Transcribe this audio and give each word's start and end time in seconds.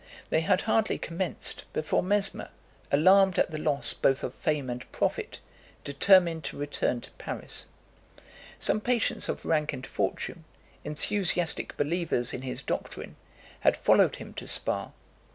They 0.31 0.41
had 0.41 0.61
hardly 0.63 0.97
commenced, 0.97 1.65
before 1.73 2.01
Mesmer, 2.01 2.49
alarmed 2.91 3.37
at 3.37 3.51
the 3.51 3.59
loss 3.59 3.93
both 3.93 4.23
of 4.23 4.33
fame 4.33 4.67
and 4.67 4.91
profit, 4.91 5.39
determined 5.83 6.43
to 6.45 6.57
return 6.57 7.01
to 7.01 7.11
Paris. 7.19 7.67
Some 8.57 8.81
patients 8.81 9.29
of 9.29 9.45
rank 9.45 9.73
and 9.73 9.85
fortune, 9.85 10.43
enthusiastic 10.83 11.77
believers 11.77 12.33
in 12.33 12.41
his 12.41 12.63
doctrine, 12.63 13.15
had 13.59 13.77
followed 13.77 14.15
him 14.15 14.33
to 14.33 14.47
Spa. 14.47 14.89